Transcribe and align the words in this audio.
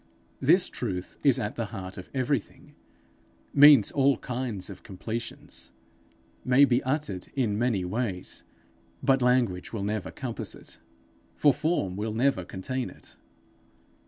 This 0.39 0.67
truth 0.67 1.19
is 1.23 1.37
at 1.37 1.53
the 1.55 1.65
heart 1.67 1.95
of 1.95 2.09
everything, 2.11 2.73
means 3.53 3.91
all 3.91 4.17
kinds 4.17 4.67
of 4.67 4.81
completions, 4.81 5.69
may 6.43 6.65
be 6.65 6.81
uttered 6.81 7.27
in 7.35 7.55
many 7.55 7.85
ways; 7.85 8.43
but 9.03 9.21
language 9.21 9.71
will 9.73 9.83
never 9.83 10.09
compass 10.09 10.55
it, 10.55 10.79
for 11.35 11.53
form 11.53 11.97
will 11.97 12.15
never 12.15 12.43
contain 12.43 12.89
it. 12.89 13.15